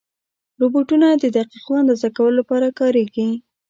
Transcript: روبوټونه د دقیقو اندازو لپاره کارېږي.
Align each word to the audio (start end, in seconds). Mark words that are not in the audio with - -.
روبوټونه 0.59 1.07
د 1.15 1.23
دقیقو 1.37 1.73
اندازو 1.81 2.25
لپاره 2.39 2.67
کارېږي. 2.79 3.29